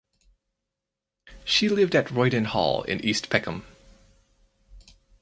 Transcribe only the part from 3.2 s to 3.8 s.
Peckham.